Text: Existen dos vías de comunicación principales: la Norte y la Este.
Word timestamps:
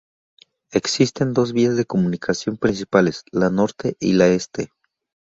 Existen 0.71 1.31
dos 1.35 1.53
vías 1.53 1.75
de 1.77 1.85
comunicación 1.85 2.57
principales: 2.57 3.23
la 3.31 3.51
Norte 3.51 3.97
y 3.99 4.13
la 4.13 4.29
Este. 4.29 4.71